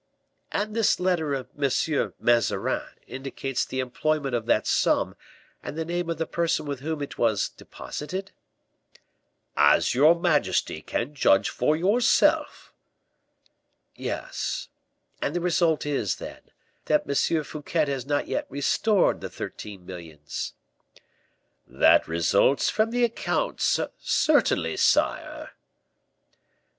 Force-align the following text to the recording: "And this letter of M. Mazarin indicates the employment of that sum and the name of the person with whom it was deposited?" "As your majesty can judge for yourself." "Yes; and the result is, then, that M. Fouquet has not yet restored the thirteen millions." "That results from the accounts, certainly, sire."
"And 0.51 0.75
this 0.75 0.99
letter 0.99 1.35
of 1.35 1.47
M. 1.61 1.69
Mazarin 2.19 2.89
indicates 3.05 3.63
the 3.63 3.79
employment 3.79 4.33
of 4.33 4.47
that 4.47 4.65
sum 4.65 5.15
and 5.61 5.77
the 5.77 5.85
name 5.85 6.09
of 6.09 6.17
the 6.17 6.25
person 6.25 6.65
with 6.65 6.79
whom 6.79 7.03
it 7.03 7.19
was 7.19 7.49
deposited?" 7.49 8.31
"As 9.55 9.93
your 9.93 10.19
majesty 10.19 10.81
can 10.81 11.13
judge 11.13 11.49
for 11.49 11.75
yourself." 11.77 12.73
"Yes; 13.95 14.69
and 15.21 15.35
the 15.35 15.39
result 15.39 15.85
is, 15.85 16.15
then, 16.15 16.41
that 16.85 17.05
M. 17.07 17.43
Fouquet 17.43 17.85
has 17.85 18.07
not 18.07 18.27
yet 18.27 18.47
restored 18.49 19.21
the 19.21 19.29
thirteen 19.29 19.85
millions." 19.85 20.53
"That 21.67 22.07
results 22.07 22.71
from 22.71 22.89
the 22.89 23.03
accounts, 23.03 23.79
certainly, 23.99 24.77
sire." 24.77 25.51